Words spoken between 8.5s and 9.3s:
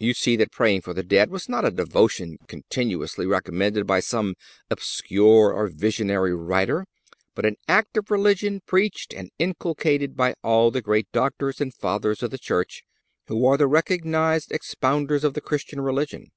preached and